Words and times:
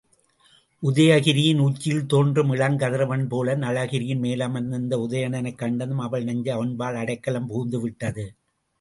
உதயகிரியின் 0.83 1.59
உச்சியில் 1.59 2.05
தோன்றும் 2.05 2.53
இளங்கதிரவன்போல 2.53 3.55
நளகிரியின் 3.57 4.21
மேலமர்ந்திருந்த 4.21 4.97
உதயணனைக் 5.07 5.61
கண்டதும் 5.63 5.99
அவள் 5.99 6.23
நெஞ்சு 6.23 6.51
அவன்பால் 6.51 6.95
அடைக்கலம் 6.95 7.49
புகுந்துவிட்டது. 7.49 8.25